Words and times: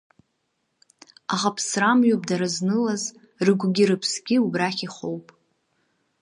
Аха 1.33 1.55
ԥсрамҩоуп 1.55 2.23
дара 2.29 2.47
знылаз, 2.55 3.03
рыгәгьы 3.45 3.83
рыԥсгьы 3.89 4.37
убрахь 4.45 4.81
ихоуп… 4.87 5.25